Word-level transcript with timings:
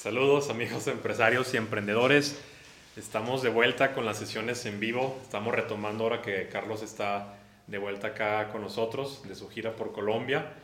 Saludos 0.00 0.48
amigos 0.48 0.86
empresarios 0.86 1.52
y 1.52 1.58
emprendedores. 1.58 2.40
Estamos 2.96 3.42
de 3.42 3.50
vuelta 3.50 3.92
con 3.92 4.06
las 4.06 4.16
sesiones 4.16 4.64
en 4.64 4.80
vivo. 4.80 5.20
Estamos 5.20 5.54
retomando 5.54 6.04
ahora 6.04 6.22
que 6.22 6.48
Carlos 6.48 6.82
está 6.82 7.34
de 7.66 7.76
vuelta 7.76 8.06
acá 8.06 8.48
con 8.48 8.62
nosotros 8.62 9.28
de 9.28 9.34
su 9.34 9.50
gira 9.50 9.76
por 9.76 9.92
Colombia. 9.92 10.54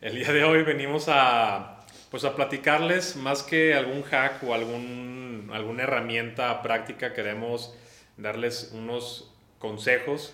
El 0.00 0.14
día 0.14 0.32
de 0.32 0.44
hoy 0.44 0.62
venimos 0.62 1.06
a, 1.08 1.84
pues 2.12 2.22
a 2.22 2.36
platicarles 2.36 3.16
más 3.16 3.42
que 3.42 3.74
algún 3.74 4.04
hack 4.04 4.40
o 4.44 4.54
algún, 4.54 5.50
alguna 5.52 5.82
herramienta 5.82 6.62
práctica. 6.62 7.12
Queremos 7.12 7.74
darles 8.18 8.70
unos 8.72 9.34
consejos 9.58 10.32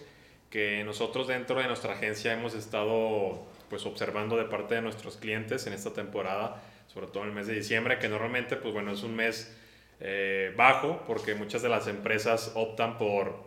que 0.51 0.85
nosotros 0.85 1.27
dentro 1.27 1.59
de 1.59 1.69
nuestra 1.69 1.95
agencia 1.95 2.35
hemos 2.35 2.53
estado 2.53 3.47
pues 3.71 3.87
observando 3.87 4.37
de 4.37 4.45
parte 4.45 4.75
de 4.75 4.83
nuestros 4.83 5.17
clientes 5.17 5.67
en 5.67 5.73
esta 5.73 5.95
temporada, 5.95 6.63
sobre 6.97 7.09
todo 7.09 7.25
en 7.25 7.29
el 7.29 7.35
mes 7.35 7.47
de 7.47 7.53
diciembre, 7.53 7.99
que 7.99 8.09
normalmente 8.09 8.57
pues 8.57 8.73
bueno 8.73 8.91
es 8.91 9.03
un 9.03 9.15
mes 9.15 9.55
eh, 10.01 10.55
bajo 10.57 11.05
porque 11.07 11.35
muchas 11.35 11.61
de 11.61 11.69
las 11.69 11.89
empresas 11.89 12.53
optan 12.55 12.97
por, 12.97 13.45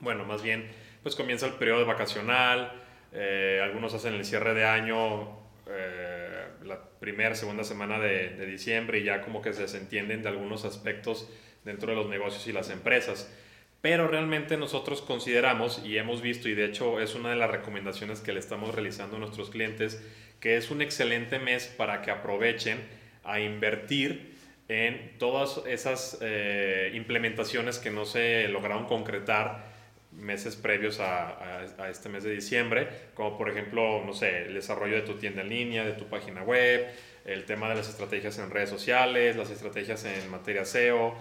bueno, 0.00 0.24
más 0.24 0.42
bien 0.42 0.68
pues 1.04 1.14
comienza 1.14 1.46
el 1.46 1.52
periodo 1.52 1.86
vacacional, 1.86 2.72
eh, 3.12 3.60
algunos 3.62 3.94
hacen 3.94 4.14
el 4.14 4.24
cierre 4.24 4.52
de 4.52 4.64
año 4.64 5.28
eh, 5.68 6.44
la 6.64 6.82
primera, 6.98 7.36
segunda 7.36 7.62
semana 7.62 8.00
de, 8.00 8.30
de, 8.30 8.46
diciembre 8.46 8.98
y 8.98 9.04
ya 9.04 9.20
como 9.22 9.42
que 9.42 9.52
se 9.52 9.62
desentienden 9.62 10.24
de 10.24 10.28
algunos 10.28 10.64
aspectos 10.64 11.30
dentro 11.64 11.90
de 11.90 11.94
los 11.94 12.08
negocios 12.08 12.48
y 12.48 12.52
las 12.52 12.70
empresas. 12.70 13.32
Pero 13.80 14.08
realmente 14.08 14.56
nosotros 14.56 15.02
consideramos 15.02 15.80
y 15.84 15.98
hemos 15.98 16.20
visto, 16.20 16.48
y 16.48 16.56
de 16.56 16.64
hecho 16.64 16.98
es 16.98 17.14
una 17.14 17.30
de 17.30 17.36
las 17.36 17.48
recomendaciones 17.48 18.20
que 18.20 18.32
le 18.32 18.40
estamos 18.40 18.74
realizando 18.74 19.14
a 19.14 19.20
nuestros 19.20 19.50
clientes, 19.50 20.02
que 20.40 20.56
es 20.56 20.70
un 20.70 20.82
excelente 20.82 21.38
mes 21.38 21.66
para 21.66 22.02
que 22.02 22.10
aprovechen 22.10 22.78
a 23.24 23.40
invertir 23.40 24.36
en 24.68 25.16
todas 25.18 25.62
esas 25.66 26.18
eh, 26.20 26.92
implementaciones 26.94 27.78
que 27.78 27.90
no 27.90 28.04
se 28.04 28.48
lograron 28.48 28.86
concretar 28.86 29.64
meses 30.12 30.56
previos 30.56 30.98
a, 31.00 31.62
a, 31.78 31.90
este 31.90 32.08
mes 32.08 32.24
de 32.24 32.30
diciembre, 32.30 32.88
como 33.14 33.36
por 33.36 33.50
ejemplo, 33.50 34.02
no 34.04 34.14
sé, 34.14 34.46
el 34.46 34.54
desarrollo 34.54 34.96
de 34.96 35.02
tu 35.02 35.14
tienda 35.14 35.42
en 35.42 35.50
línea, 35.50 35.84
de 35.84 35.92
tu 35.92 36.06
página 36.06 36.42
web, 36.42 36.86
el 37.24 37.44
tema 37.44 37.68
de 37.68 37.74
las 37.74 37.88
estrategias 37.88 38.38
en 38.38 38.50
redes 38.50 38.70
sociales, 38.70 39.36
las 39.36 39.50
estrategias 39.50 40.04
en 40.04 40.30
materia 40.30 40.64
SEO, 40.64 41.14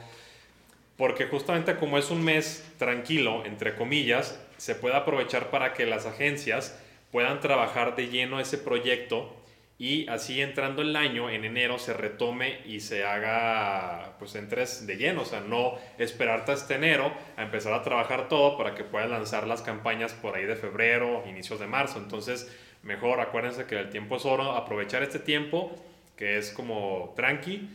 porque 0.98 1.26
justamente 1.26 1.76
como 1.76 1.98
es 1.98 2.10
un 2.10 2.24
mes 2.24 2.64
tranquilo, 2.78 3.44
entre 3.46 3.76
comillas, 3.76 4.40
se 4.58 4.76
puede 4.76 4.96
aprovechar 4.96 5.50
para 5.50 5.74
que 5.74 5.86
las 5.86 6.06
agencias 6.06 6.80
puedan 7.16 7.40
trabajar 7.40 7.96
de 7.96 8.10
lleno 8.10 8.42
ese 8.42 8.58
proyecto 8.58 9.34
y 9.78 10.06
así 10.10 10.42
entrando 10.42 10.82
el 10.82 10.94
año, 10.98 11.30
en 11.30 11.46
enero, 11.46 11.80
se 11.80 11.94
retome 11.94 12.60
y 12.66 12.82
se 12.82 13.06
haga, 13.06 14.18
pues 14.20 14.36
entres 14.36 14.86
de 14.86 14.98
lleno, 14.98 15.22
o 15.22 15.26
sea, 15.26 15.40
no 15.40 15.76
esperarte 15.98 16.52
hasta 16.52 16.76
enero 16.76 17.14
a 17.38 17.44
empezar 17.44 17.72
a 17.72 17.84
trabajar 17.84 18.28
todo 18.28 18.58
para 18.58 18.76
que 18.76 18.84
puedas 18.84 19.10
lanzar 19.10 19.48
las 19.48 19.62
campañas 19.62 20.12
por 20.12 20.36
ahí 20.36 20.44
de 20.44 20.58
febrero, 20.58 21.24
inicios 21.26 21.62
de 21.62 21.68
marzo. 21.68 22.00
Entonces, 22.00 22.54
mejor 22.84 23.22
acuérdense 23.22 23.66
que 23.66 23.80
el 23.80 23.90
tiempo 23.90 24.18
es 24.18 24.26
oro, 24.26 24.52
aprovechar 24.52 25.02
este 25.02 25.20
tiempo 25.20 25.74
que 26.18 26.38
es 26.38 26.52
como 26.52 27.14
tranqui, 27.16 27.70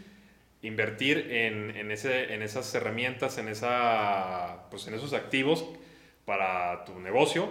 invertir 0.60 1.28
en, 1.30 1.74
en, 1.78 1.90
ese, 1.90 2.34
en 2.34 2.42
esas 2.42 2.74
herramientas, 2.74 3.38
en, 3.38 3.48
esa, 3.48 4.68
pues 4.70 4.86
en 4.86 4.92
esos 4.92 5.14
activos 5.14 5.64
para 6.26 6.84
tu 6.84 7.00
negocio 7.00 7.48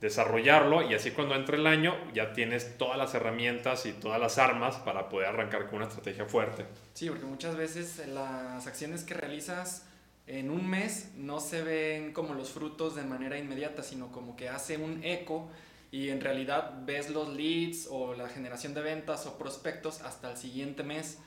desarrollarlo 0.00 0.88
y 0.88 0.94
así 0.94 1.10
cuando 1.10 1.34
entre 1.34 1.58
el 1.58 1.66
año 1.66 1.94
ya 2.14 2.32
tienes 2.32 2.78
todas 2.78 2.96
las 2.96 3.14
herramientas 3.14 3.84
y 3.84 3.92
todas 3.92 4.18
las 4.18 4.38
armas 4.38 4.76
para 4.76 5.08
poder 5.08 5.28
arrancar 5.28 5.66
con 5.66 5.76
una 5.76 5.86
estrategia 5.86 6.24
fuerte. 6.24 6.64
Sí, 6.94 7.08
porque 7.08 7.26
muchas 7.26 7.56
veces 7.56 8.06
las 8.08 8.66
acciones 8.66 9.04
que 9.04 9.14
realizas 9.14 9.84
en 10.26 10.50
un 10.50 10.68
mes 10.68 11.10
no 11.16 11.40
se 11.40 11.62
ven 11.62 12.12
como 12.12 12.34
los 12.34 12.50
frutos 12.50 12.94
de 12.94 13.02
manera 13.02 13.38
inmediata, 13.38 13.82
sino 13.82 14.10
como 14.10 14.36
que 14.36 14.48
hace 14.48 14.78
un 14.78 15.04
eco 15.04 15.50
y 15.90 16.08
en 16.08 16.20
realidad 16.20 16.72
ves 16.84 17.10
los 17.10 17.28
leads 17.28 17.88
o 17.90 18.14
la 18.14 18.28
generación 18.28 18.72
de 18.74 18.80
ventas 18.80 19.26
o 19.26 19.36
prospectos 19.36 20.00
hasta 20.02 20.30
el 20.30 20.36
siguiente 20.36 20.82
mes. 20.82 21.18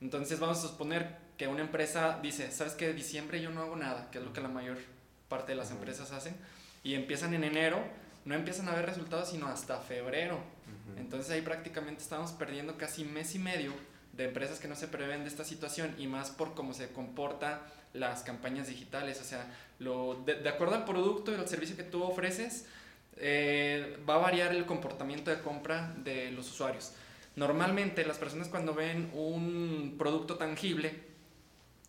Entonces 0.00 0.38
vamos 0.38 0.58
a 0.58 0.68
suponer 0.68 1.16
que 1.36 1.48
una 1.48 1.62
empresa 1.62 2.20
dice, 2.22 2.50
¿sabes 2.52 2.74
qué? 2.74 2.92
Diciembre 2.92 3.40
yo 3.40 3.50
no 3.50 3.62
hago 3.62 3.76
nada, 3.76 4.10
que 4.10 4.18
es 4.18 4.24
lo 4.24 4.32
que 4.32 4.40
la 4.40 4.48
mayor 4.48 4.76
parte 5.28 5.52
de 5.52 5.56
las 5.56 5.70
empresas 5.70 6.12
hacen, 6.12 6.36
y 6.82 6.94
empiezan 6.94 7.34
en 7.34 7.44
enero 7.44 7.82
no 8.24 8.34
empiezan 8.34 8.68
a 8.68 8.74
ver 8.74 8.86
resultados 8.86 9.30
sino 9.30 9.46
hasta 9.46 9.78
febrero. 9.78 10.38
Entonces 10.96 11.30
ahí 11.30 11.40
prácticamente 11.40 12.02
estamos 12.02 12.32
perdiendo 12.32 12.76
casi 12.76 13.04
mes 13.04 13.34
y 13.34 13.38
medio 13.38 13.72
de 14.12 14.24
empresas 14.24 14.58
que 14.58 14.68
no 14.68 14.76
se 14.76 14.88
prevén 14.88 15.22
de 15.22 15.28
esta 15.28 15.44
situación 15.44 15.94
y 15.98 16.06
más 16.06 16.30
por 16.30 16.54
cómo 16.54 16.74
se 16.74 16.92
comporta 16.92 17.62
las 17.92 18.22
campañas 18.22 18.68
digitales. 18.68 19.20
O 19.20 19.24
sea, 19.24 19.46
lo, 19.78 20.22
de, 20.24 20.48
acuerdo 20.48 20.74
al 20.74 20.84
producto 20.84 21.32
y 21.32 21.36
al 21.36 21.48
servicio 21.48 21.76
que 21.76 21.82
tú 21.82 22.02
ofreces, 22.02 22.66
eh, 23.16 23.98
va 24.08 24.14
a 24.16 24.18
variar 24.18 24.54
el 24.54 24.66
comportamiento 24.66 25.30
de 25.30 25.40
compra 25.40 25.94
de 25.98 26.30
los 26.32 26.50
usuarios. 26.50 26.92
Normalmente 27.36 28.04
las 28.04 28.18
personas 28.18 28.48
cuando 28.48 28.74
ven 28.74 29.10
un 29.14 29.96
producto 29.98 30.36
tangible, 30.36 30.92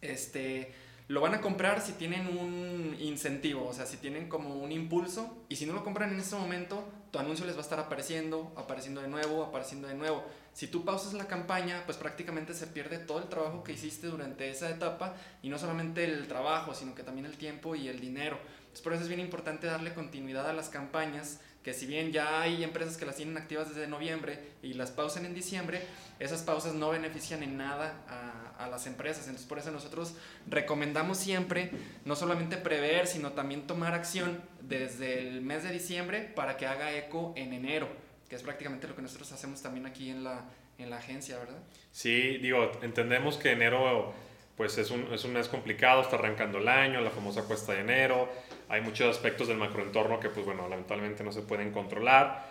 este, 0.01 0.73
lo 1.11 1.19
van 1.19 1.33
a 1.33 1.41
comprar 1.41 1.81
si 1.81 1.91
tienen 1.91 2.25
un 2.37 2.95
incentivo, 2.97 3.67
o 3.67 3.73
sea, 3.73 3.85
si 3.85 3.97
tienen 3.97 4.29
como 4.29 4.55
un 4.55 4.71
impulso 4.71 5.43
y 5.49 5.57
si 5.57 5.65
no 5.65 5.73
lo 5.73 5.83
compran 5.83 6.13
en 6.13 6.21
ese 6.21 6.37
momento, 6.37 6.87
tu 7.11 7.19
anuncio 7.19 7.45
les 7.45 7.55
va 7.55 7.59
a 7.59 7.63
estar 7.63 7.79
apareciendo, 7.81 8.53
apareciendo 8.55 9.01
de 9.01 9.09
nuevo, 9.09 9.43
apareciendo 9.43 9.89
de 9.89 9.93
nuevo. 9.95 10.23
Si 10.53 10.67
tú 10.67 10.85
pausas 10.85 11.11
la 11.11 11.27
campaña, 11.27 11.83
pues 11.85 11.97
prácticamente 11.97 12.53
se 12.53 12.65
pierde 12.65 12.97
todo 12.97 13.19
el 13.19 13.27
trabajo 13.27 13.61
que 13.61 13.73
hiciste 13.73 14.07
durante 14.07 14.49
esa 14.49 14.69
etapa 14.69 15.13
y 15.43 15.49
no 15.49 15.59
solamente 15.59 16.05
el 16.05 16.29
trabajo, 16.29 16.73
sino 16.73 16.95
que 16.95 17.03
también 17.03 17.25
el 17.25 17.35
tiempo 17.35 17.75
y 17.75 17.89
el 17.89 17.99
dinero. 17.99 18.39
Por 18.81 18.93
eso 18.93 19.01
es 19.01 19.09
bien 19.09 19.19
importante 19.19 19.67
darle 19.67 19.93
continuidad 19.93 20.49
a 20.49 20.53
las 20.53 20.69
campañas 20.69 21.41
que 21.63 21.73
si 21.73 21.85
bien 21.85 22.11
ya 22.11 22.41
hay 22.41 22.63
empresas 22.63 22.97
que 22.97 23.05
las 23.05 23.15
tienen 23.15 23.37
activas 23.37 23.69
desde 23.69 23.87
noviembre 23.87 24.39
y 24.63 24.73
las 24.73 24.91
pausan 24.91 25.25
en 25.25 25.35
diciembre, 25.35 25.81
esas 26.19 26.41
pausas 26.41 26.73
no 26.73 26.89
benefician 26.89 27.43
en 27.43 27.57
nada 27.57 28.03
a, 28.07 28.63
a, 28.63 28.67
las 28.67 28.87
empresas. 28.87 29.25
Entonces 29.25 29.47
por 29.47 29.59
eso 29.59 29.71
nosotros 29.71 30.15
recomendamos 30.47 31.17
siempre 31.17 31.71
no 32.05 32.15
solamente 32.15 32.57
prever, 32.57 33.07
sino 33.07 33.33
también 33.33 33.67
tomar 33.67 33.93
acción 33.93 34.41
desde 34.61 35.19
el 35.19 35.41
mes 35.41 35.63
de 35.63 35.71
diciembre 35.71 36.31
para 36.35 36.57
que 36.57 36.65
haga 36.65 36.95
eco 36.95 37.33
en 37.35 37.53
enero, 37.53 37.87
que 38.27 38.35
es 38.35 38.41
prácticamente 38.41 38.87
lo 38.87 38.95
que 38.95 39.01
nosotros 39.03 39.31
hacemos 39.31 39.61
también 39.61 39.85
aquí 39.85 40.09
en 40.09 40.23
la, 40.23 40.45
en 40.79 40.89
la 40.89 40.97
agencia, 40.97 41.37
¿verdad? 41.37 41.59
Sí, 41.91 42.37
digo, 42.37 42.71
entendemos 42.81 43.37
que 43.37 43.51
enero 43.51 44.13
pues 44.61 44.77
es 44.77 44.91
un, 44.91 45.11
es 45.11 45.25
un 45.25 45.33
mes 45.33 45.47
complicado, 45.47 46.03
está 46.03 46.17
arrancando 46.17 46.59
el 46.59 46.67
año, 46.67 47.01
la 47.01 47.09
famosa 47.09 47.45
cuesta 47.45 47.73
de 47.73 47.79
enero 47.79 48.29
hay 48.71 48.79
muchos 48.79 49.13
aspectos 49.13 49.49
del 49.49 49.57
macroentorno 49.57 50.21
que, 50.21 50.29
pues 50.29 50.45
bueno, 50.45 50.69
lamentablemente 50.69 51.25
no 51.25 51.33
se 51.33 51.41
pueden 51.41 51.71
controlar. 51.71 52.45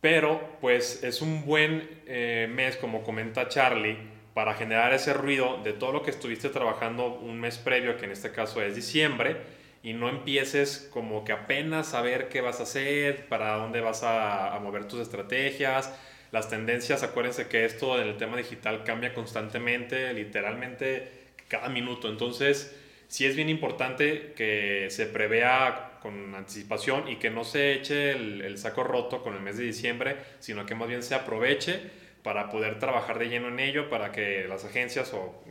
Pero, 0.00 0.40
pues 0.60 1.02
es 1.02 1.20
un 1.20 1.44
buen 1.44 1.90
eh, 2.06 2.48
mes, 2.48 2.76
como 2.76 3.02
comenta 3.02 3.48
Charlie, 3.48 3.96
para 4.34 4.54
generar 4.54 4.92
ese 4.92 5.12
ruido 5.14 5.60
de 5.64 5.72
todo 5.72 5.90
lo 5.90 6.02
que 6.04 6.12
estuviste 6.12 6.48
trabajando 6.50 7.08
un 7.08 7.40
mes 7.40 7.58
previo, 7.58 7.96
que 7.96 8.04
en 8.04 8.12
este 8.12 8.30
caso 8.30 8.62
es 8.62 8.76
diciembre, 8.76 9.38
y 9.82 9.94
no 9.94 10.08
empieces 10.08 10.88
como 10.92 11.24
que 11.24 11.32
apenas 11.32 11.94
a 11.94 12.02
ver 12.02 12.28
qué 12.28 12.40
vas 12.40 12.60
a 12.60 12.62
hacer, 12.62 13.26
para 13.26 13.56
dónde 13.56 13.80
vas 13.80 14.04
a, 14.04 14.54
a 14.54 14.60
mover 14.60 14.86
tus 14.86 15.00
estrategias, 15.00 15.92
las 16.32 16.48
tendencias, 16.48 17.02
acuérdense 17.02 17.48
que 17.48 17.64
esto 17.64 18.00
en 18.00 18.08
el 18.08 18.16
tema 18.16 18.36
digital 18.36 18.84
cambia 18.84 19.14
constantemente, 19.14 20.12
literalmente 20.12 21.08
cada 21.48 21.68
minuto. 21.68 22.08
Entonces, 22.08 22.76
sí 23.08 23.26
es 23.26 23.36
bien 23.36 23.48
importante 23.48 24.32
que 24.36 24.88
se 24.90 25.06
prevea 25.06 25.98
con 26.02 26.34
anticipación 26.34 27.08
y 27.08 27.16
que 27.16 27.30
no 27.30 27.44
se 27.44 27.72
eche 27.72 28.12
el, 28.12 28.58
saco 28.58 28.84
roto 28.84 29.22
con 29.22 29.34
el 29.34 29.40
mes 29.40 29.56
de 29.56 29.64
diciembre, 29.64 30.16
sino 30.40 30.66
que 30.66 30.74
más 30.74 30.88
bien 30.88 31.02
se 31.02 31.14
aproveche 31.14 31.80
para 32.22 32.50
poder 32.50 32.78
trabajar 32.78 33.18
de 33.18 33.28
lleno 33.28 33.48
en 33.48 33.60
ello, 33.60 33.88
para 33.88 34.12
que 34.12 34.46
las 34.48 34.64
agencias 34.64 35.12
o, 35.14 35.42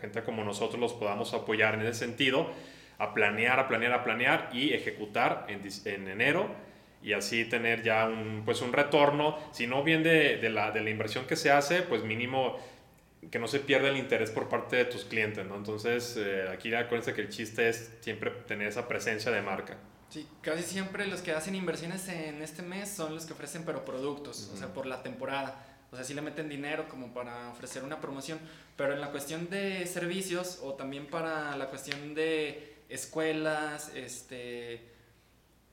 gente 0.00 0.22
como 0.22 0.44
nosotros 0.44 0.78
los 0.78 0.92
podamos 0.92 1.34
apoyar 1.34 1.74
en 1.74 1.82
ese 1.82 1.94
sentido, 1.94 2.50
a 2.98 3.14
planear, 3.14 3.58
a 3.58 3.68
planear, 3.68 3.92
a 3.92 4.04
planear 4.04 4.50
y 4.52 4.74
ejecutar 4.74 5.46
en, 5.48 5.62
en 5.86 6.08
enero 6.08 6.48
y 7.02 7.12
así 7.12 7.44
tener 7.44 7.82
ya 7.82 8.06
un, 8.06 8.42
pues 8.44 8.60
un 8.60 8.72
retorno, 8.72 9.38
si 9.52 9.66
no 9.66 9.82
bien 9.84 10.02
de, 10.02 10.38
de, 10.38 10.50
la, 10.50 10.70
de 10.70 10.80
la 10.80 10.90
inversión 10.90 11.26
que 11.26 11.36
se 11.36 11.50
hace, 11.50 11.82
pues 11.82 12.02
mínimo 12.02 12.58
que 13.30 13.38
no 13.38 13.48
se 13.48 13.60
pierda 13.60 13.88
el 13.88 13.96
interés 13.96 14.30
por 14.30 14.48
parte 14.48 14.76
de 14.76 14.84
tus 14.84 15.04
clientes, 15.04 15.44
¿no? 15.46 15.56
Entonces, 15.56 16.16
eh, 16.16 16.48
aquí 16.52 16.72
acuérdense 16.74 17.14
que 17.14 17.20
el 17.20 17.28
chiste 17.28 17.68
es 17.68 17.90
siempre 18.00 18.30
tener 18.46 18.68
esa 18.68 18.88
presencia 18.88 19.30
de 19.30 19.42
marca. 19.42 19.76
Sí, 20.08 20.26
casi 20.40 20.62
siempre 20.62 21.06
los 21.06 21.20
que 21.20 21.32
hacen 21.32 21.54
inversiones 21.54 22.08
en 22.08 22.40
este 22.40 22.62
mes 22.62 22.88
son 22.88 23.14
los 23.14 23.26
que 23.26 23.34
ofrecen 23.34 23.64
pero 23.64 23.84
productos, 23.84 24.50
o 24.54 24.56
sea, 24.56 24.72
por 24.72 24.86
la 24.86 25.02
temporada. 25.02 25.64
O 25.90 25.96
sea, 25.96 26.04
sí 26.04 26.14
le 26.14 26.22
meten 26.22 26.48
dinero 26.48 26.88
como 26.88 27.12
para 27.12 27.50
ofrecer 27.50 27.82
una 27.82 28.00
promoción, 28.00 28.38
pero 28.76 28.94
en 28.94 29.00
la 29.00 29.10
cuestión 29.10 29.50
de 29.50 29.86
servicios 29.86 30.60
o 30.62 30.74
también 30.74 31.06
para 31.06 31.56
la 31.56 31.66
cuestión 31.66 32.14
de 32.14 32.76
escuelas, 32.88 33.92
este, 33.94 34.82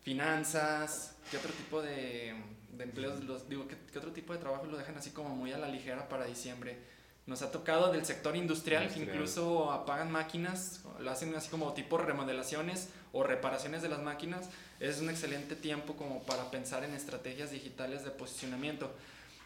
finanzas, 0.06 1.16
¿qué 1.32 1.38
otro 1.38 1.52
tipo 1.52 1.82
de, 1.82 2.36
de 2.74 2.84
empleos, 2.84 3.24
los, 3.24 3.50
digo, 3.50 3.68
¿qué, 3.68 3.76
¿qué 3.92 3.98
otro 3.98 4.12
tipo 4.12 4.34
de 4.34 4.40
trabajo 4.40 4.68
lo 4.68 4.78
dejan 4.78 4.96
así 4.96 5.10
como 5.10 5.30
muy 5.30 5.52
a 5.52 5.58
la 5.58 5.68
ligera 5.68 6.08
para 6.08 6.26
diciembre? 6.26 6.78
Nos 7.26 7.42
ha 7.42 7.52
tocado 7.52 7.92
del 7.92 8.06
sector 8.06 8.36
industrial, 8.36 8.84
Industrial. 8.84 9.08
que 9.08 9.14
incluso 9.14 9.72
apagan 9.72 10.12
máquinas, 10.12 10.82
lo 11.00 11.10
hacen 11.10 11.34
así 11.34 11.50
como 11.50 11.74
tipo 11.74 11.98
remodelaciones 11.98 12.90
o 13.14 13.24
reparaciones 13.24 13.82
de 13.82 13.90
las 13.90 14.00
máquinas. 14.00 14.48
Es 14.80 15.02
un 15.02 15.10
excelente 15.10 15.56
tiempo 15.56 15.96
como 15.96 16.22
para 16.22 16.52
pensar 16.52 16.84
en 16.84 16.94
estrategias 16.94 17.50
digitales 17.50 18.06
de 18.06 18.12
posicionamiento. 18.12 18.92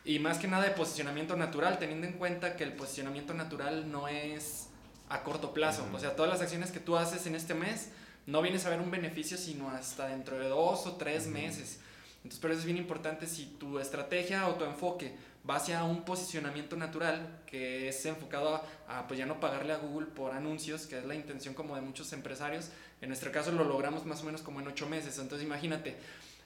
Y 0.04 0.20
más 0.20 0.40
que 0.40 0.50
nada 0.50 0.66
de 0.66 0.72
posicionamiento 0.72 1.38
natural, 1.38 1.80
teniendo 1.80 2.06
en 2.06 2.14
cuenta 2.14 2.58
que 2.58 2.66
el 2.66 2.74
posicionamiento 2.74 3.34
natural 3.34 3.90
no 3.90 4.10
es 4.10 4.68
a 5.08 5.24
corto 5.24 5.54
plazo. 5.54 5.86
Ujú. 5.86 5.96
O 5.96 6.00
sea, 6.02 6.18
todas 6.18 6.30
las 6.30 6.42
acciones 6.42 6.72
que 6.72 6.82
tú 6.82 6.98
haces 6.98 7.28
en 7.28 7.36
este 7.36 7.54
mes 7.54 7.92
no 8.26 8.42
vienes 8.42 8.66
a 8.66 8.70
ver 8.70 8.80
un 8.80 8.92
beneficio 8.92 9.38
sino 9.38 9.70
hasta 9.70 10.08
dentro 10.08 10.38
de 10.38 10.48
dos 10.50 10.86
o 10.86 10.96
tres 10.96 11.28
meses. 11.28 11.80
Entonces, 12.18 12.40
por 12.40 12.52
eso 12.52 12.60
es 12.60 12.66
bien 12.66 12.78
importante 12.78 13.28
si 13.28 13.46
tu 13.46 13.80
estrategia 13.80 14.48
o 14.48 14.56
tu 14.56 14.66
enfoque 14.66 15.16
va 15.50 15.56
hacia 15.56 15.84
un 15.84 16.04
posicionamiento 16.04 16.76
natural 16.76 17.40
que 17.46 17.88
es 17.88 18.06
enfocado 18.06 18.56
a, 18.56 19.00
a, 19.00 19.08
pues 19.08 19.18
ya 19.18 19.26
no 19.26 19.40
pagarle 19.40 19.74
a 19.74 19.78
Google 19.78 20.08
por 20.08 20.34
anuncios, 20.34 20.86
que 20.86 20.98
es 20.98 21.06
la 21.06 21.16
intención 21.16 21.54
como 21.54 21.76
de 21.76 21.82
muchos 21.82 22.12
empresarios. 22.12 22.70
En 23.02 23.08
nuestro 23.10 23.32
caso 23.32 23.52
lo 23.52 23.64
logramos 23.64 24.06
más 24.06 24.22
o 24.22 24.26
menos 24.26 24.42
como 24.42 24.60
en 24.60 24.68
ocho 24.68 24.88
meses. 24.88 25.18
Entonces, 25.18 25.46
imagínate, 25.46 25.96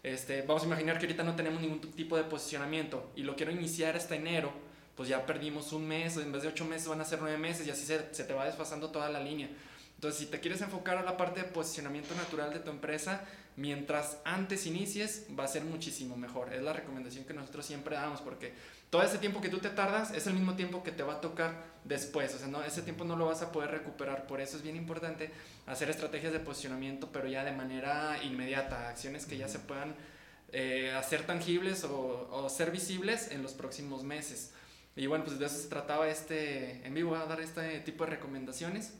este, 0.04 0.42
vamos 0.44 0.64
a 0.64 0.66
imaginar 0.68 1.00
que 1.00 1.06
ahorita 1.06 1.24
no 1.24 1.36
tenemos 1.36 1.62
ningún 1.62 1.80
tipo 1.80 2.18
de 2.18 2.24
posicionamiento 2.24 3.12
y 3.16 3.24
lo 3.24 3.36
quiero 3.36 3.52
iniciar 3.52 3.96
hasta 3.96 4.16
enero, 4.16 4.52
pues 4.96 5.10
ya 5.10 5.26
perdimos 5.26 5.74
un 5.74 5.88
mes, 5.88 6.18
en 6.18 6.32
vez 6.32 6.44
de 6.44 6.50
ocho 6.50 6.66
meses 6.66 6.88
van 6.88 7.02
a 7.02 7.06
ser 7.06 7.20
nueve 7.20 7.38
meses 7.38 7.66
y 7.66 7.72
así 7.72 7.86
se, 7.86 8.14
se 8.14 8.24
te 8.26 8.34
va 8.34 8.46
desfasando 8.46 8.92
toda 8.92 9.10
la 9.10 9.20
línea. 9.20 9.50
Entonces, 10.04 10.20
si 10.20 10.30
te 10.30 10.42
quieres 10.42 10.60
enfocar 10.60 10.98
a 10.98 11.02
la 11.02 11.16
parte 11.16 11.40
de 11.40 11.48
posicionamiento 11.48 12.14
natural 12.16 12.54
de 12.54 12.60
tu 12.60 12.72
empresa, 12.72 13.22
mientras 13.56 14.18
antes 14.26 14.66
inicies, 14.66 15.28
va 15.40 15.46
a 15.46 15.48
ser 15.48 15.64
muchísimo 15.64 16.18
mejor. 16.18 16.54
Es 16.54 16.62
la 16.62 16.74
recomendación 16.74 17.24
que 17.24 17.34
nosotros 17.34 17.66
siempre 17.66 17.96
damos, 17.96 18.20
porque 18.20 18.52
todo 18.90 19.02
ese 19.02 19.18
tiempo 19.18 19.40
que 19.40 19.48
tú 19.48 19.60
te 19.60 19.70
tardas 19.70 20.12
es 20.12 20.28
el 20.28 20.34
mismo 20.34 20.58
tiempo 20.58 20.84
que 20.84 20.92
te 20.92 21.04
va 21.04 21.14
a 21.14 21.22
tocar 21.22 21.54
después. 21.86 22.36
O 22.36 22.38
sea, 22.38 22.50
no, 22.50 22.62
ese 22.66 22.82
tiempo 22.82 23.06
no 23.06 23.16
lo 23.16 23.28
vas 23.28 23.44
a 23.44 23.54
poder 23.54 23.72
recuperar. 23.72 24.28
Por 24.28 24.42
eso 24.42 24.58
es 24.58 24.64
bien 24.64 24.76
importante 24.76 25.32
hacer 25.68 25.90
estrategias 25.90 26.34
de 26.34 26.42
posicionamiento, 26.42 27.10
pero 27.14 27.30
ya 27.30 27.46
de 27.46 27.54
manera 27.54 28.22
inmediata, 28.24 28.90
acciones 28.90 29.26
que 29.26 29.38
ya 29.38 29.48
se 29.48 29.60
puedan 29.60 29.96
eh, 30.52 30.92
hacer 30.98 31.26
tangibles 31.26 31.86
o, 31.86 32.28
o 32.30 32.50
ser 32.50 32.72
visibles 32.72 33.32
en 33.32 33.42
los 33.42 33.54
próximos 33.54 34.04
meses. 34.04 34.52
Y 34.98 35.08
bueno, 35.08 35.24
pues 35.24 35.40
de 35.40 35.46
eso 35.46 35.56
se 35.56 35.70
trataba 35.70 36.10
este 36.10 36.86
en 36.86 36.94
vivo, 36.94 37.16
a 37.16 37.26
dar 37.26 37.40
este 37.40 37.80
tipo 37.80 38.04
de 38.04 38.12
recomendaciones. 38.12 38.96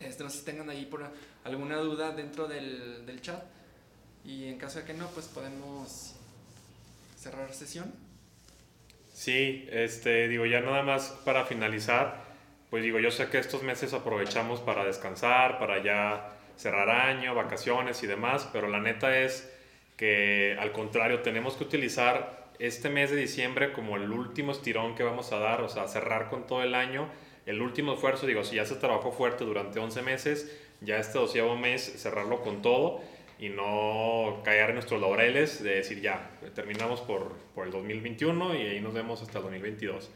Este, 0.00 0.24
no 0.24 0.30
sé 0.30 0.38
si 0.38 0.44
tengan 0.44 0.70
ahí 0.70 0.86
por 0.86 1.08
alguna 1.44 1.76
duda 1.76 2.12
dentro 2.12 2.48
del, 2.48 3.06
del 3.06 3.20
chat. 3.20 3.42
Y 4.24 4.48
en 4.48 4.58
caso 4.58 4.80
de 4.80 4.86
que 4.86 4.94
no, 4.94 5.06
pues 5.08 5.26
podemos 5.26 6.14
cerrar 7.16 7.52
sesión. 7.52 7.92
Sí, 9.12 9.68
este, 9.70 10.28
digo, 10.28 10.46
ya 10.46 10.60
nada 10.60 10.82
más 10.82 11.10
para 11.24 11.44
finalizar, 11.44 12.24
pues 12.70 12.82
digo, 12.82 12.98
yo 12.98 13.10
sé 13.10 13.28
que 13.28 13.38
estos 13.38 13.62
meses 13.62 13.92
aprovechamos 13.92 14.60
para 14.60 14.84
descansar, 14.84 15.58
para 15.58 15.82
ya 15.82 16.32
cerrar 16.56 16.88
año, 16.90 17.34
vacaciones 17.34 18.02
y 18.02 18.06
demás, 18.06 18.48
pero 18.52 18.68
la 18.68 18.80
neta 18.80 19.18
es 19.18 19.50
que 19.96 20.56
al 20.58 20.72
contrario, 20.72 21.20
tenemos 21.20 21.56
que 21.56 21.64
utilizar 21.64 22.48
este 22.58 22.88
mes 22.88 23.10
de 23.10 23.16
diciembre 23.16 23.72
como 23.72 23.96
el 23.96 24.10
último 24.10 24.52
estirón 24.52 24.94
que 24.94 25.02
vamos 25.02 25.32
a 25.32 25.38
dar, 25.38 25.60
o 25.60 25.68
sea, 25.68 25.88
cerrar 25.88 26.30
con 26.30 26.46
todo 26.46 26.62
el 26.62 26.74
año, 26.74 27.10
el 27.50 27.60
último 27.60 27.94
esfuerzo, 27.94 28.26
digo, 28.26 28.44
si 28.44 28.56
ya 28.56 28.64
se 28.64 28.76
trabajó 28.76 29.12
fuerte 29.12 29.44
durante 29.44 29.78
11 29.78 30.02
meses, 30.02 30.56
ya 30.80 30.98
este 30.98 31.18
doceavo 31.18 31.56
mes 31.56 31.82
cerrarlo 31.82 32.42
con 32.42 32.62
todo 32.62 33.00
y 33.38 33.48
no 33.48 34.40
caer 34.44 34.70
en 34.70 34.76
nuestros 34.76 35.00
laureles 35.00 35.62
de 35.62 35.76
decir 35.76 36.00
ya, 36.00 36.30
terminamos 36.54 37.00
por, 37.00 37.32
por 37.54 37.66
el 37.66 37.72
2021 37.72 38.54
y 38.54 38.66
ahí 38.66 38.80
nos 38.80 38.94
vemos 38.94 39.20
hasta 39.22 39.38
el 39.38 39.44
2022. 39.44 40.10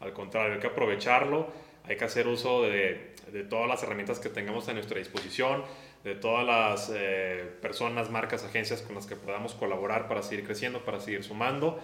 Al 0.00 0.12
contrario, 0.12 0.54
hay 0.54 0.60
que 0.60 0.68
aprovecharlo, 0.68 1.48
hay 1.84 1.96
que 1.96 2.04
hacer 2.04 2.26
uso 2.26 2.62
de, 2.62 3.14
de 3.32 3.44
todas 3.44 3.68
las 3.68 3.82
herramientas 3.82 4.18
que 4.18 4.28
tengamos 4.28 4.68
a 4.68 4.72
nuestra 4.72 4.98
disposición, 4.98 5.64
de 6.04 6.14
todas 6.14 6.46
las 6.46 6.92
eh, 6.94 7.44
personas, 7.60 8.10
marcas, 8.10 8.44
agencias 8.44 8.80
con 8.80 8.94
las 8.94 9.06
que 9.06 9.16
podamos 9.16 9.54
colaborar 9.54 10.08
para 10.08 10.22
seguir 10.22 10.44
creciendo, 10.44 10.84
para 10.84 11.00
seguir 11.00 11.22
sumando 11.24 11.80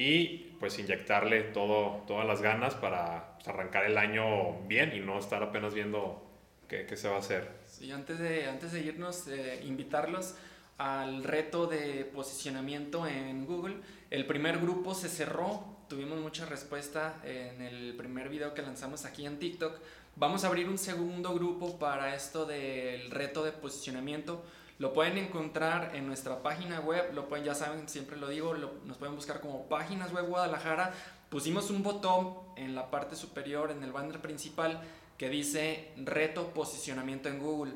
y 0.00 0.56
pues 0.58 0.78
inyectarle 0.78 1.42
todo, 1.42 2.04
todas 2.06 2.26
las 2.26 2.40
ganas 2.40 2.74
para 2.74 3.34
pues, 3.34 3.48
arrancar 3.48 3.84
el 3.84 3.98
año 3.98 4.62
bien 4.66 4.94
y 4.96 5.00
no 5.00 5.18
estar 5.18 5.42
apenas 5.42 5.74
viendo 5.74 6.26
qué, 6.68 6.86
qué 6.86 6.96
se 6.96 7.06
va 7.06 7.16
a 7.16 7.18
hacer. 7.18 7.50
Y 7.82 7.90
antes 7.90 8.18
de, 8.18 8.46
antes 8.46 8.72
de 8.72 8.80
irnos, 8.80 9.28
eh, 9.28 9.60
invitarlos 9.62 10.36
al 10.78 11.22
reto 11.22 11.66
de 11.66 12.06
posicionamiento 12.06 13.06
en 13.06 13.44
Google. 13.44 13.76
El 14.08 14.24
primer 14.24 14.58
grupo 14.58 14.94
se 14.94 15.10
cerró, 15.10 15.76
tuvimos 15.86 16.18
mucha 16.18 16.46
respuesta 16.46 17.20
en 17.22 17.60
el 17.60 17.94
primer 17.94 18.30
video 18.30 18.54
que 18.54 18.62
lanzamos 18.62 19.04
aquí 19.04 19.26
en 19.26 19.38
TikTok. 19.38 19.78
Vamos 20.16 20.44
a 20.44 20.46
abrir 20.46 20.66
un 20.66 20.78
segundo 20.78 21.34
grupo 21.34 21.78
para 21.78 22.14
esto 22.14 22.46
del 22.46 23.10
reto 23.10 23.44
de 23.44 23.52
posicionamiento. 23.52 24.42
Lo 24.80 24.94
pueden 24.94 25.18
encontrar 25.18 25.94
en 25.94 26.06
nuestra 26.06 26.42
página 26.42 26.80
web, 26.80 27.12
lo 27.12 27.28
pueden, 27.28 27.44
ya 27.44 27.54
saben, 27.54 27.86
siempre 27.86 28.16
lo 28.16 28.28
digo, 28.28 28.54
lo- 28.54 28.72
nos 28.86 28.96
pueden 28.96 29.14
buscar 29.14 29.40
como 29.42 29.68
Páginas 29.68 30.10
Web 30.10 30.26
Guadalajara. 30.26 30.94
Pusimos 31.28 31.68
un 31.68 31.82
botón 31.82 32.32
en 32.56 32.74
la 32.74 32.90
parte 32.90 33.14
superior, 33.14 33.70
en 33.70 33.82
el 33.82 33.92
banner 33.92 34.22
principal, 34.22 34.80
que 35.18 35.28
dice 35.28 35.92
reto 35.98 36.48
posicionamiento 36.54 37.28
en 37.28 37.40
Google. 37.40 37.74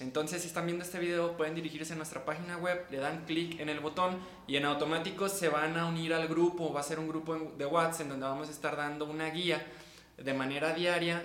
Entonces, 0.00 0.40
si 0.40 0.48
están 0.48 0.64
viendo 0.64 0.82
este 0.82 0.98
video, 0.98 1.36
pueden 1.36 1.54
dirigirse 1.54 1.92
a 1.92 1.96
nuestra 1.96 2.24
página 2.24 2.56
web, 2.56 2.86
le 2.90 2.98
dan 3.00 3.26
clic 3.26 3.60
en 3.60 3.68
el 3.68 3.80
botón 3.80 4.18
y 4.46 4.56
en 4.56 4.64
automático 4.64 5.28
se 5.28 5.50
van 5.50 5.76
a 5.76 5.84
unir 5.84 6.14
al 6.14 6.26
grupo. 6.26 6.72
Va 6.72 6.80
a 6.80 6.82
ser 6.82 6.98
un 6.98 7.08
grupo 7.08 7.34
de 7.34 7.66
WhatsApp 7.66 8.00
en 8.00 8.08
donde 8.08 8.26
vamos 8.26 8.48
a 8.48 8.52
estar 8.52 8.76
dando 8.76 9.04
una 9.04 9.28
guía 9.28 9.62
de 10.16 10.32
manera 10.32 10.72
diaria 10.72 11.22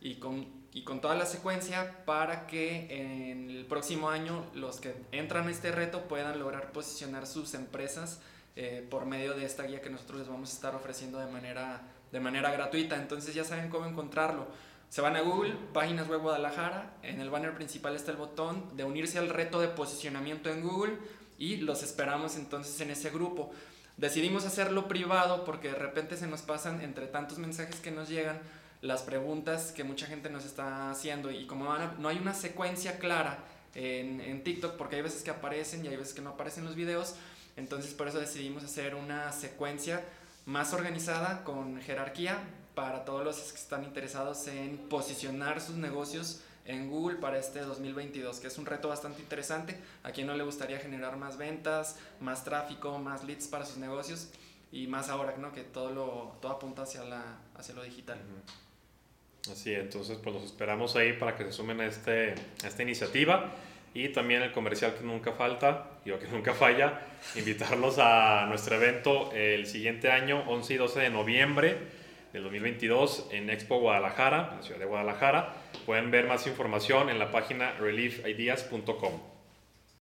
y 0.00 0.14
con, 0.14 0.46
y 0.72 0.82
con 0.82 1.00
toda 1.00 1.16
la 1.16 1.26
secuencia 1.26 2.04
para 2.04 2.46
que 2.46 2.86
en 2.90 3.50
el 3.50 3.66
próximo 3.66 4.08
año 4.08 4.46
los 4.54 4.80
que 4.80 4.94
entran 5.10 5.48
a 5.48 5.50
este 5.50 5.72
reto 5.72 6.02
puedan 6.02 6.38
lograr 6.38 6.70
posicionar 6.72 7.26
sus 7.26 7.54
empresas 7.54 8.20
eh, 8.56 8.86
por 8.88 9.04
medio 9.04 9.34
de 9.34 9.44
esta 9.44 9.64
guía 9.64 9.80
que 9.80 9.90
nosotros 9.90 10.20
les 10.20 10.28
vamos 10.28 10.50
a 10.50 10.54
estar 10.54 10.74
ofreciendo 10.74 11.18
de 11.18 11.26
manera, 11.26 11.82
de 12.12 12.20
manera 12.20 12.52
gratuita. 12.52 12.96
Entonces 12.96 13.34
ya 13.34 13.44
saben 13.44 13.68
cómo 13.68 13.86
encontrarlo. 13.86 14.46
Se 14.88 15.00
van 15.00 15.16
a 15.16 15.20
Google, 15.20 15.54
páginas 15.72 16.08
web 16.08 16.20
Guadalajara, 16.20 16.96
en 17.02 17.20
el 17.20 17.30
banner 17.30 17.54
principal 17.54 17.94
está 17.94 18.10
el 18.10 18.16
botón 18.16 18.76
de 18.76 18.82
unirse 18.84 19.18
al 19.18 19.28
reto 19.28 19.60
de 19.60 19.68
posicionamiento 19.68 20.50
en 20.50 20.62
Google 20.62 20.98
y 21.38 21.58
los 21.58 21.82
esperamos 21.82 22.36
entonces 22.36 22.80
en 22.80 22.90
ese 22.90 23.10
grupo. 23.10 23.52
Decidimos 23.96 24.44
hacerlo 24.46 24.88
privado 24.88 25.44
porque 25.44 25.68
de 25.68 25.74
repente 25.76 26.16
se 26.16 26.26
nos 26.26 26.42
pasan 26.42 26.80
entre 26.80 27.06
tantos 27.06 27.38
mensajes 27.38 27.76
que 27.76 27.90
nos 27.90 28.08
llegan 28.08 28.40
las 28.82 29.02
preguntas 29.02 29.72
que 29.72 29.84
mucha 29.84 30.06
gente 30.06 30.30
nos 30.30 30.44
está 30.44 30.90
haciendo 30.90 31.30
y 31.30 31.46
como 31.46 31.66
no 31.98 32.08
hay 32.08 32.18
una 32.18 32.34
secuencia 32.34 32.98
clara 32.98 33.44
en, 33.74 34.20
en 34.20 34.42
TikTok 34.42 34.76
porque 34.76 34.96
hay 34.96 35.02
veces 35.02 35.22
que 35.22 35.30
aparecen 35.30 35.84
y 35.84 35.88
hay 35.88 35.96
veces 35.96 36.14
que 36.14 36.22
no 36.22 36.30
aparecen 36.30 36.64
los 36.64 36.74
videos, 36.74 37.14
entonces 37.56 37.92
por 37.92 38.08
eso 38.08 38.18
decidimos 38.18 38.64
hacer 38.64 38.94
una 38.94 39.32
secuencia 39.32 40.02
más 40.46 40.72
organizada 40.72 41.44
con 41.44 41.80
jerarquía 41.80 42.38
para 42.74 43.04
todos 43.04 43.24
los 43.24 43.36
que 43.36 43.58
están 43.58 43.84
interesados 43.84 44.46
en 44.46 44.78
posicionar 44.88 45.60
sus 45.60 45.76
negocios 45.76 46.40
en 46.64 46.88
Google 46.88 47.18
para 47.18 47.38
este 47.38 47.60
2022, 47.60 48.40
que 48.40 48.46
es 48.46 48.58
un 48.58 48.66
reto 48.66 48.88
bastante 48.88 49.20
interesante. 49.20 49.78
A 50.02 50.12
quien 50.12 50.26
no 50.26 50.34
le 50.34 50.44
gustaría 50.44 50.78
generar 50.78 51.16
más 51.16 51.36
ventas, 51.36 51.96
más 52.20 52.44
tráfico, 52.44 52.98
más 52.98 53.24
leads 53.24 53.48
para 53.48 53.66
sus 53.66 53.78
negocios 53.78 54.28
y 54.72 54.86
más 54.86 55.08
ahora, 55.08 55.36
¿no? 55.36 55.52
Que 55.52 55.62
todo 55.62 55.90
lo 55.90 56.36
todo 56.40 56.52
apunta 56.52 56.82
hacia 56.82 57.04
la 57.04 57.38
hacia 57.56 57.74
lo 57.74 57.82
digital. 57.82 58.18
Así, 59.50 59.74
entonces 59.74 60.18
pues 60.22 60.34
los 60.34 60.44
esperamos 60.44 60.96
ahí 60.96 61.14
para 61.14 61.36
que 61.36 61.44
se 61.44 61.52
sumen 61.52 61.80
a, 61.80 61.86
este, 61.86 62.34
a 62.62 62.66
esta 62.66 62.82
iniciativa 62.82 63.52
y 63.94 64.08
también 64.10 64.42
el 64.42 64.52
comercial 64.52 64.94
que 64.94 65.04
nunca 65.04 65.32
falta, 65.32 65.86
digo 66.04 66.18
que 66.18 66.26
nunca 66.32 66.54
falla, 66.54 67.00
invitarlos 67.34 67.98
a 67.98 68.46
nuestro 68.46 68.76
evento 68.76 69.32
el 69.32 69.66
siguiente 69.66 70.10
año, 70.10 70.44
11 70.46 70.74
y 70.74 70.76
12 70.76 71.00
de 71.00 71.10
noviembre 71.10 71.78
del 72.32 72.44
2022 72.44 73.28
en 73.32 73.50
Expo 73.50 73.80
Guadalajara, 73.80 74.50
en 74.50 74.56
la 74.58 74.62
ciudad 74.62 74.78
de 74.78 74.86
Guadalajara. 74.86 75.54
Pueden 75.86 76.10
ver 76.10 76.26
más 76.26 76.46
información 76.46 77.10
en 77.10 77.18
la 77.18 77.30
página 77.30 77.72
reliefideas.com. 77.72 79.39